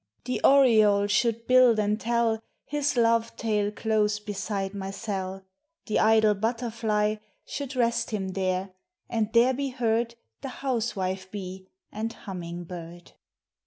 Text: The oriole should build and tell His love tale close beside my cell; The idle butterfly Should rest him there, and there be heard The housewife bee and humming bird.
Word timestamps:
The 0.25 0.41
oriole 0.43 1.05
should 1.05 1.45
build 1.45 1.77
and 1.77 2.01
tell 2.01 2.41
His 2.65 2.97
love 2.97 3.35
tale 3.37 3.69
close 3.71 4.17
beside 4.19 4.73
my 4.73 4.89
cell; 4.89 5.45
The 5.85 5.99
idle 5.99 6.33
butterfly 6.33 7.17
Should 7.45 7.75
rest 7.75 8.09
him 8.09 8.29
there, 8.29 8.71
and 9.07 9.31
there 9.33 9.53
be 9.53 9.69
heard 9.69 10.15
The 10.41 10.49
housewife 10.65 11.29
bee 11.29 11.67
and 11.91 12.11
humming 12.13 12.63
bird. 12.63 13.11